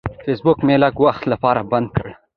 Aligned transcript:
فیسبوک 0.23 0.57
مې 0.65 0.75
لږ 0.83 0.95
وخت 1.05 1.23
لپاره 1.31 1.61
بند 1.71 1.87
کړ. 1.95 2.07